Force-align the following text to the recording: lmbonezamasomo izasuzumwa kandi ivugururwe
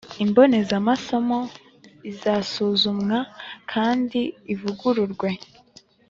lmbonezamasomo 0.25 1.39
izasuzumwa 2.11 3.19
kandi 3.71 4.21
ivugururwe 4.53 5.29